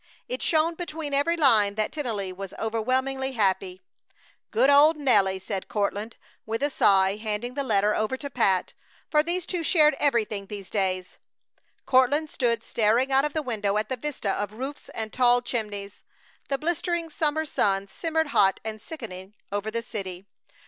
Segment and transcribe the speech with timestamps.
[0.27, 3.83] It shone between every line that Tennelly was overwhelmingly happy.
[4.49, 8.73] "Good old Nelly!" said Courtland, with a sigh, handing the letter over to Pat,
[9.11, 11.19] for these two shared everything these days.
[11.85, 16.01] Courtland stood staring out of the window at the vista of roofs and tall chimneys.
[16.49, 20.25] The blistering summer sun simmered hot and sickening over the city.